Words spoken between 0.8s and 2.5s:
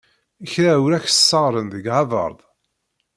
ur ak-t-sseɣren deg Havard?